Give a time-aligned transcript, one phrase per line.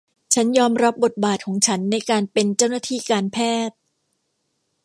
[0.33, 3.75] ฉันยอมรับบทบาทของฉันในการเป็นเจ้าหน้าที่การแพทย์